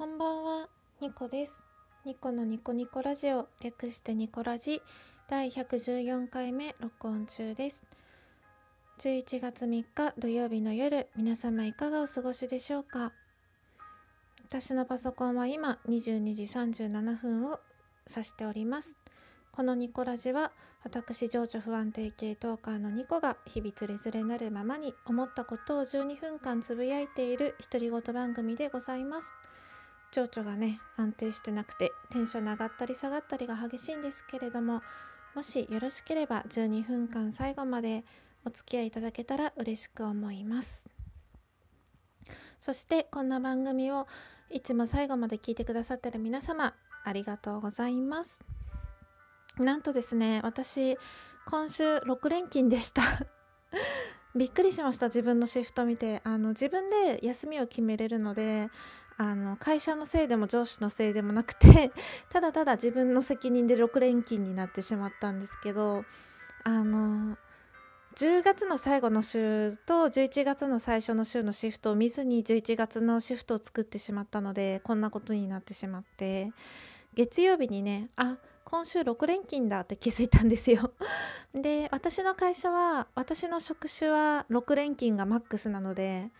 [0.00, 0.66] こんばんは、
[1.02, 1.62] ニコです。
[2.06, 4.80] ニコのニコニコラジオ、略してニコラジ、
[5.28, 7.84] 第114回目録音中です。
[9.00, 9.86] 11月3日
[10.16, 13.12] 土曜日の夜、皆様いかがお過ごしでしょうか？
[14.48, 17.60] 私のパソコンは今22時37分を
[18.08, 18.96] 指しております。
[19.52, 20.50] このニコラジは
[20.82, 29.34] 私情緒不安定系トーカーのニコが日々つれづれなるままに思ったことを12分間つぶやいている独り言番組でございます。
[30.12, 34.82] 情緒がね安定してなくてテンション上がったり下がったりが激しいんですけれども
[35.34, 38.04] もしよろしければ12分間最後まで
[38.44, 40.88] お付き合いいただけたら嬉しく思います。
[42.60, 44.06] そしてこんな番組を
[44.50, 48.40] いつも最後まで聞いてくださってる皆様ありがとうございます。
[49.58, 50.96] なんとですね私
[51.46, 53.02] 今週6連勤でした。
[54.34, 56.20] びっくりしました自分のシフト見て。
[56.24, 58.68] あの自分で休みを決めれるので
[59.20, 61.92] あの会社のせいでも上司のせいでもなくて
[62.32, 66.06] ただただ自分の責任で6連勤になってしまったんですけど
[66.64, 67.36] あの
[68.16, 76.50] 10月の最後の週と11月の最初の週のシフトを見ずに11月のシフトを作ってしまったのでこんなことになってしまって
[77.12, 80.94] 月曜日にねあ今週6連勤だって気づいたんですよ。
[81.52, 86.30] で私の会社は私の職種は6連勤がマックスなので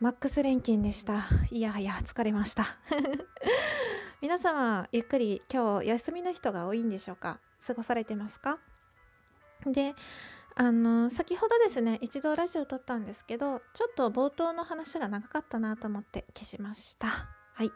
[0.00, 1.24] マックス連勤でした。
[1.50, 2.64] いやはや疲れました。
[4.22, 7.38] 皆様ゆっくり今日休みの人が多いんでしょうか？
[7.66, 8.58] 過ごされてますか？
[9.66, 9.94] で
[10.54, 17.08] あの先ほどですね一度ラジオ撮ったんですけどちょっと冒頭の話が長かったなと思って消しました。
[17.52, 17.70] はい。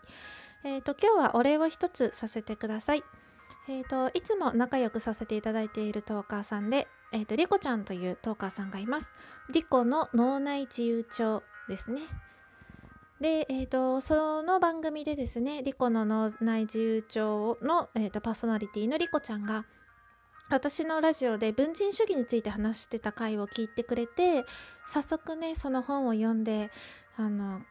[0.64, 3.04] えーと今日はお礼を一つさせてください。
[3.68, 9.12] えーといつも仲良くさせていただいているトーカーさんで、えーとリコちゃんというトーカーさんがいます。
[9.50, 12.02] リコの脳内自由帳ですね。
[13.20, 19.64] で、えーと、その番組でですねリコの脳内自由帳の、えーとパーソナリティのリコちゃんが
[20.50, 24.44] 私のラジオで文人主義について話してた回を聞いてくれて
[24.86, 26.70] 早速ねその本を読んで
[27.16, 27.62] あの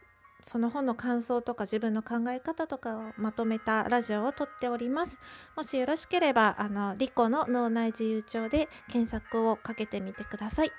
[0.41, 5.19] その本の感想とか自分の考え方とかをまとめたラジオを撮っております
[5.56, 10.72] もしよろしければあのリコの脳内自由帳で検索をかけてみてください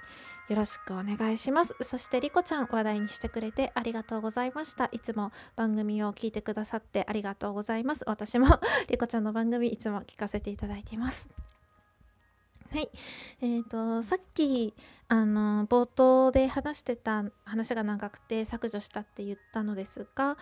[0.49, 1.75] よろしくお願いします。
[1.83, 4.91] そしてリコちゃん話題にしてくれてありがとうございました。
[4.93, 8.05] いつも番組を聞いてくださってありがとうございます。
[8.07, 11.29] 私も リコちゃんの番組いつも聞かせていただいています。
[12.71, 12.91] はい。
[13.41, 14.75] えーとさっき
[15.09, 20.37] あの冒頭で話してた話が長くて削除したって言ったのですが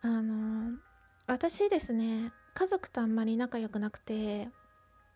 [0.00, 0.78] あの
[1.26, 4.48] 私ですね家族とあんまり仲良くなくて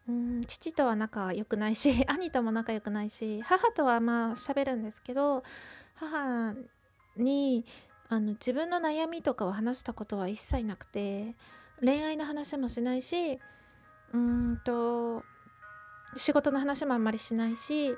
[0.09, 5.43] うん父とは仲良くないし 兄とも仲良くないし母とはまあ喋るんですけど
[5.95, 6.55] 母
[7.17, 7.65] に
[8.09, 11.35] あの自分の悩みとかを話したことは一切なくて
[11.81, 13.39] 恋愛の話もしないし
[14.13, 15.25] うんと
[16.17, 17.97] 仕事の話もあんまりしないし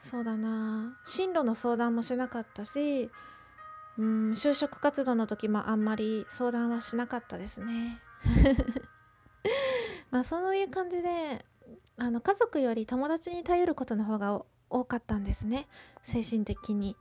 [0.00, 3.10] そうだな進路の相談もしなかったし
[3.98, 8.00] うん就職活動の時もあんまり相談はしなかったですね。
[10.14, 11.44] まあそういう感じで
[11.96, 15.66] あの家族より友達に頼ることの方が多かったんですね。
[16.04, 16.96] 精神的に。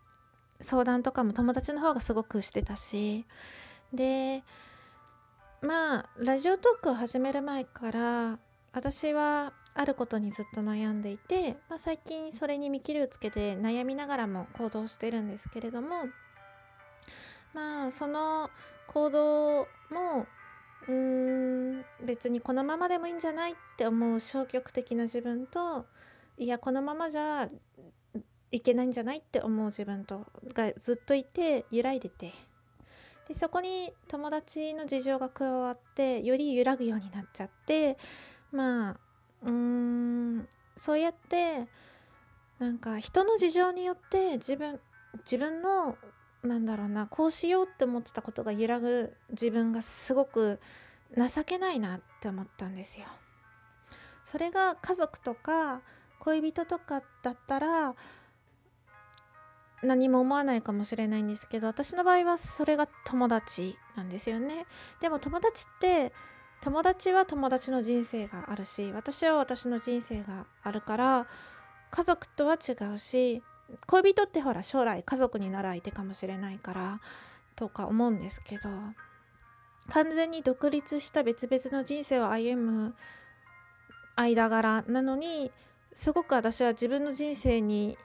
[0.62, 3.24] 相談とかも友達の方がすごくしてたし。
[3.94, 4.42] で
[5.62, 8.40] まあラジオトークを始める前から
[8.72, 16.06] 私はあることにずっと悩んでいて、まあ、最近それに見切りをつけて悩みながらも行動してるんですけれども
[17.54, 18.50] まあその
[18.88, 20.26] 行動も
[20.88, 25.86] うーん別にこのままでもいいんじゃないって思う消極的な自分と
[26.38, 27.50] いやこのままじゃ
[28.52, 32.34] いけないんじゃないって思う自分とがずっといて揺らいでて。
[33.28, 37.98] でそこに友達の事情が加わってより揺らぐようになっちゃって
[38.52, 38.98] まあ
[39.44, 41.68] うーんそうやって
[42.60, 44.80] なんか人の事情によって自分
[45.20, 45.98] 自分の
[46.44, 50.60] なんだろうなこうしようって思ってたことが揺らぐ自分がすごく
[51.16, 53.06] 情けないなって思ったんですよ。
[54.26, 55.82] それが家族とか
[56.20, 57.96] 恋人とかだったら
[59.82, 64.66] 何も思わないかもしれないんですけど私の場合はそれが友達なんですよね。
[65.02, 66.14] でも友達って
[66.62, 71.28] 友達は友達の人生があるし私は私の人生があるから
[71.92, 73.44] 家族とは違うし
[73.88, 77.02] 恋人ってほら将来家族になる相手かもしれないから
[77.56, 78.70] とか思うんですけど
[79.90, 82.96] 完全に独立した別々の人生を歩む
[84.16, 85.52] 間柄なのに
[85.94, 87.98] すごく私は自分の人生に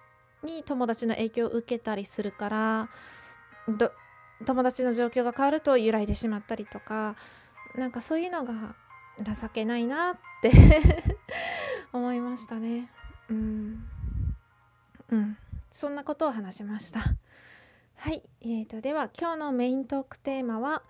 [0.44, 2.88] に友達の影響を受けたりするから
[4.44, 7.16] 友達の状況が変わると揺らいでしまったりとか
[7.74, 8.76] なんかそういうのが
[9.18, 10.52] 情けないなって
[11.92, 12.90] 思いましたね。
[13.28, 13.84] うん。
[15.10, 15.36] うん。
[15.70, 17.00] そんなことを話しました。
[17.96, 20.82] はい、えーと、では今日のメイントークテーマは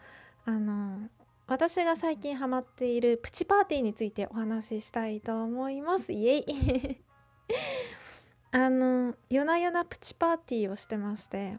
[0.45, 1.09] あの
[1.47, 6.13] 私が最近ハマっているプチパーティーについてお話ししたいと思います。
[6.13, 6.99] イエイ。
[8.51, 11.59] あの夜な夜なプチパーティーをしてまして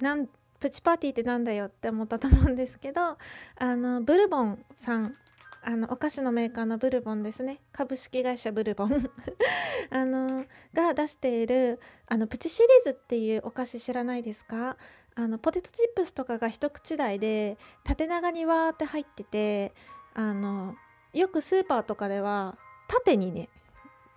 [0.00, 0.28] なん
[0.60, 3.18] プチパーティーってなんだよって思ったと思うんですけど
[3.56, 5.16] あのブルボンさん
[5.64, 7.60] あのお菓子のメーカーのブルボンですね。
[7.72, 9.10] 株式会社ブルボン。
[9.90, 10.44] あの
[10.74, 11.78] が出している
[12.08, 14.76] あのプチシリーズっていうお菓子知らないですか？
[15.14, 19.74] あのポテトチップスとかが一口大で縦長にわーって入ってて
[20.14, 20.74] あの
[21.12, 22.56] よくスーパーとかでは
[22.88, 23.50] 縦にね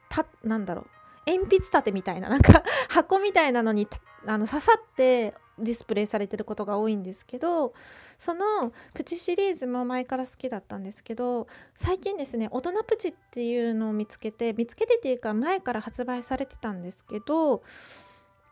[0.09, 0.87] たなんだろう
[1.29, 3.87] 鉛筆立てみたいななんか箱みたいなのに
[4.25, 7.73] あの刺さってディスプレイされてることが多いんですけど
[8.19, 17.63] そのプチシリーズも前から好きだったんですけど最近ですね大人プチっていうのを見つけて見つけてっていうか前から発売されてたんですけど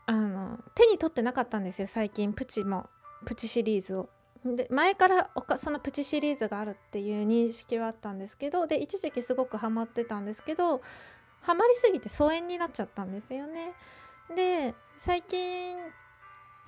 [0.06, 2.88] あの手に取ってなかったんですよ最近プチも
[3.26, 4.10] プチシリーズを。
[4.46, 10.82] で前からそのプチシリーズがあるっていう認識はあったんですけどで一時期すごくハマってたんですけど
[11.42, 13.74] ハマりすぎて疎遠になっちゃったんですよね。
[14.36, 15.78] で最近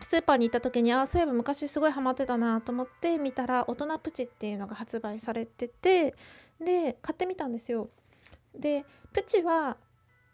[0.01, 6.15] スーパーに行った時にあそういえば昔すごいハマってたなと思って見たら大人プチっていうのが発売されてて
[6.59, 7.89] で買ってみたんですよ。
[8.57, 9.77] でプチは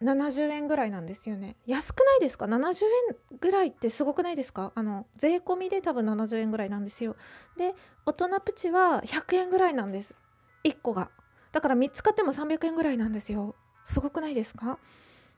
[0.02, 1.56] 70円ぐらいなんですよね。
[1.68, 4.72] 安くないですか？70円ぐらいってすごくないですか？
[4.74, 7.16] あの税込みで多分70円ぐらいなんですよ。
[7.56, 7.76] で
[8.06, 10.16] 大人プチは100円ぐらいなんです。
[10.64, 11.12] 1個が。
[11.52, 13.56] だから3つ買っても300円ぐらいなんですよ。
[13.86, 14.80] すごくないですか？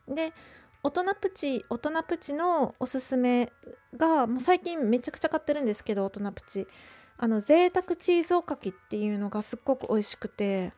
[0.08, 0.34] で
[0.84, 3.52] 大人プチ大人プチのおすすめ
[3.96, 6.68] がもう最近めちゃくちゃ買ってるんですけど大人プチ。
[7.18, 10.74] あの贅沢チーズおかきっていうのがすっごく美味しくて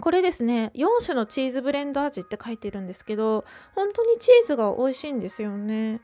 [0.00, 3.44] これですね4種のチーズブレンド味って書いてるんですけど
[3.74, 6.00] 本当にチーズが美味しいんですよね。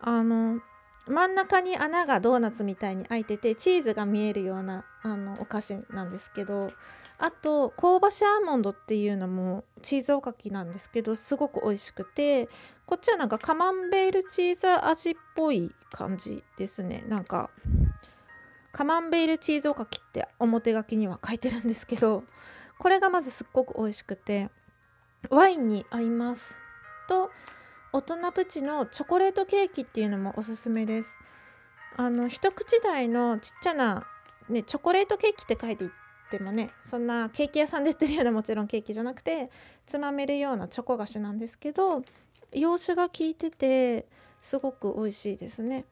[0.00, 0.60] あの
[1.06, 6.72] 真ん中に穴がドーナツみたいに開いててチーズが見えるようなあのお菓子なんですけど
[7.18, 12.48] あと香ばしアーモンドっていうのもチーズおかきなんですけどすごく美味しくて
[12.84, 17.04] こっちはなんかカマンベールチーズ味っぽい感じですね。
[17.08, 17.50] なんか
[18.72, 22.24] カマンベールチーズおかきって表書きには書いてるんですけど
[22.78, 24.50] これがまずすっごく美味しくて
[25.30, 26.54] ワインに合います
[27.08, 27.30] と
[27.92, 31.18] 大人プチのチョコレートケーキっていうのもおすすめです。
[31.96, 34.06] あの一口大のちっちゃな、
[34.50, 35.88] ね、チョコレートケーキって書いて
[36.26, 39.50] ってもねそんなケーキ屋さんで売ってるようなもちろんケーキじゃなくて
[39.86, 42.02] つまめるようなチョコ菓子なんですけど
[42.52, 44.06] 洋酒が効いてて
[44.40, 45.84] すごく美味しいですね。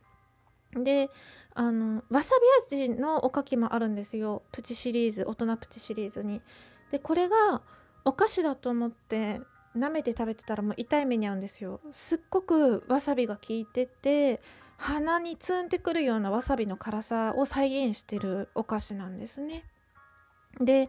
[0.73, 1.09] で
[1.55, 2.35] あのわさ
[2.71, 6.43] び味のおかきもあるんですよプチシリーズ大人プチシリーズに。
[6.91, 7.63] でこれが
[8.05, 9.41] お菓子だと思って
[9.77, 11.81] 舐めて食べてたらもう痛い目に遭うんですよ。
[11.91, 14.41] すっごくわさびが効いてて
[14.77, 19.65] 鼻にツンってくるようなわさびの辛さを再現してるお菓子なんですね。
[20.61, 20.89] で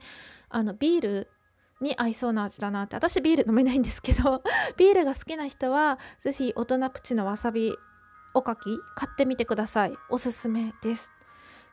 [0.50, 1.32] あのビール
[1.82, 4.44] に合いそうな味だなって私ビール飲めないんですけど
[4.78, 7.76] ビールが好きな人は是非大人プチのわさび
[8.34, 9.94] おかき買ってみてください。
[10.10, 11.12] おすすめです。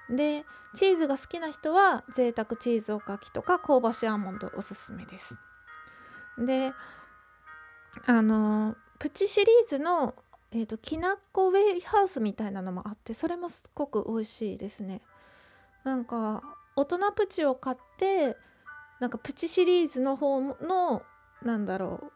[0.08, 0.44] で
[0.74, 5.38] チーズが好きな人は贅沢チーズおかきとか香ばしアーモンドおすすめです。
[6.38, 6.72] で
[8.06, 10.14] あのプチシリーズの、
[10.52, 15.02] えーと、きなこウェイハウスみたいなのもあってそれもすっごく美味しいですね。
[15.84, 16.42] なんか
[16.76, 18.36] 大人プチを買って
[19.00, 21.02] なんかプチシリーズの方の
[21.42, 22.12] なんだろ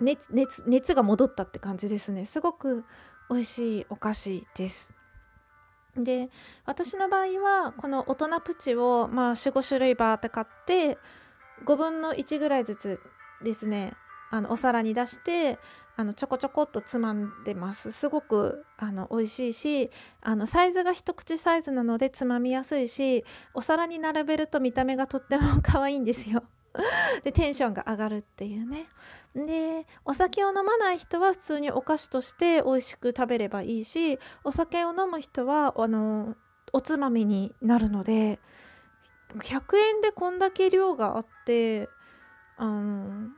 [0.00, 2.26] う熱熱熱が戻ったって感じですね。
[2.26, 2.84] すごく
[3.30, 4.92] 美味しいお菓子です。
[5.96, 6.30] で
[6.66, 10.98] 私の場合はこの大人プチをまあ45種類バーって買って
[11.64, 13.00] 5分の1ぐらいずつ
[13.42, 13.94] ですね
[14.30, 15.58] あのお皿に出して
[15.96, 23.24] あのちょこちょこっとつまんでますすごくあの美味しいしあのサイズが一口サイズなのでつまみやすいし
[23.54, 26.42] お皿に並べると見た目がとっても可愛いんですよ。
[27.24, 28.88] でテンションが上がるっていうね。
[29.34, 36.36] でお酒を飲まない人は普通にお菓子として美味しく食べればいいしお酒を飲む人はあの
[36.72, 38.38] おつまみになるので
[39.34, 41.88] 100円でこんだけ量があって
[42.56, 43.28] あの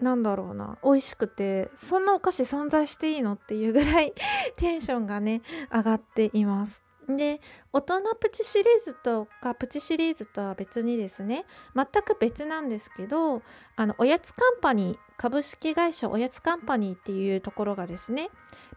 [0.00, 4.14] なんだろうな美味しくてそんなお菓子存在していいのっていうぐらい
[4.56, 6.82] テンションがね上がっています。
[7.08, 7.40] で
[7.72, 13.42] 大人プチシリーズとかプチシリーズとは別にですね全く別なんですけど
[13.76, 18.28] あのおやつカンパニー株式会社おやつカンパニーっていうところがですね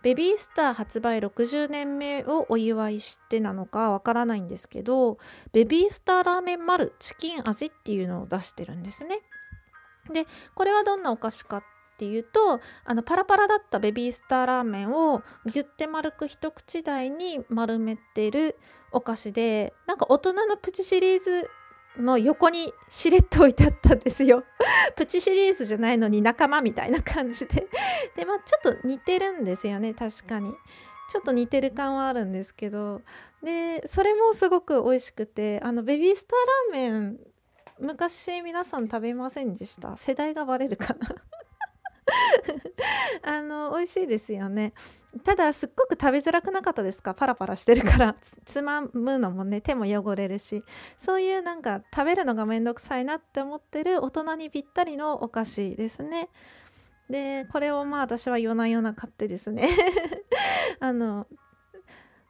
[0.02, 5.18] ベビースター発売60年目をお祝いしてなのかわからないんですけど
[5.52, 9.20] ベビースターラーメン丸チキン味っていうのを出してるんですね。
[10.12, 11.64] でこれはどんなお菓子かっ
[11.98, 18.58] ていうとあのパラパラだったベビースターラーメンをギュッて丸く一口大に丸めてる
[18.92, 21.50] お菓子でなんか大人のプチシリーズ
[21.98, 24.44] の横にしれっと置いてあったんですよ。
[24.96, 27.68] プチシリーズじゃないのに仲間みたいな感じで
[28.16, 30.54] でまあちょっと似てるんですよね確かに。
[31.12, 33.02] ちょっと似てる感はあるんですけど
[33.44, 37.20] でそれもすごく美味しくてあのベビースターラーメン
[37.80, 39.98] 昔皆さん食べませんでした？
[39.98, 41.16] 世代がバレるかな？
[43.24, 44.74] あの美味しいですよね。
[45.24, 47.14] ただすっごく食べづらくなかったですか？
[47.14, 48.16] パラパラしてるから。
[48.46, 50.64] つまむのもね手も汚れるし。
[50.98, 56.30] そういうなんか食べるのがめんどくさいなって思ってる大人にぴったりのお菓子ですね。
[57.10, 59.70] でこれをまあ私は夜な夜な買ってですね。
[60.80, 61.28] あの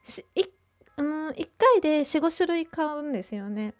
[0.07, 0.49] 1、
[0.97, 3.75] うん、1回で45種類買うんですよね。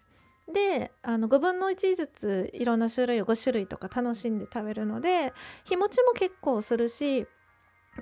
[0.51, 5.33] であの5分の1ずついろんな種類を5種類とか楽しんで食べるので
[5.65, 7.25] 日持ちも結構するし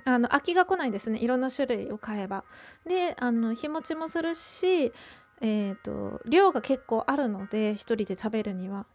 [0.04, 2.44] あの飽きが来ないですねいろんな種類を買えば。
[2.86, 4.92] であの日持ちもするし、
[5.40, 8.86] えーと、量が結構あるので1人で食べるには。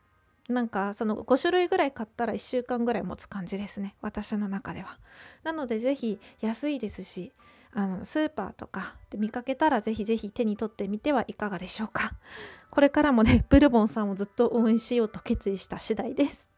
[0.48, 5.00] なんかその5種類ぐらい買ったら1週間ぐらい持つ感じですね私の中では。
[5.44, 7.34] なので是非安いですし
[7.76, 12.14] あのスーパーとかで見かけたらぜひぜひ手に取ってみてはいかがでしょうか。
[12.72, 16.50] これからもね ブルボンさんをずっと応援しようと決意した次第です。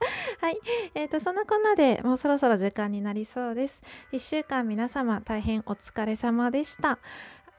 [0.40, 0.58] はい、
[0.94, 3.82] えーと、そんなこんなでもうそろそろ時間になりそうです。
[4.12, 6.98] 1週間皆様大変お疲れ様でした。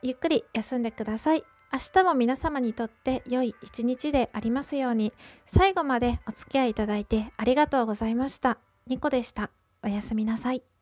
[0.02, 1.44] ゆっくり休んでください。
[1.72, 5.14] 明日も皆様にとって良い一日でありますように。
[5.46, 8.58] 最後までお付き合いいただいてありがとうございました。
[8.88, 9.50] ニコでした。
[9.84, 10.75] おやすみなさい。